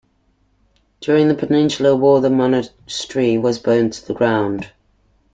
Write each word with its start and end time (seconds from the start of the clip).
During 0.99 1.27
the 1.27 1.35
Peninsular 1.35 1.95
War, 1.95 2.21
the 2.21 2.31
monastery 2.31 3.37
was 3.37 3.59
burnt 3.59 3.93
to 3.93 4.07
the 4.07 4.15
ground. 4.15 4.71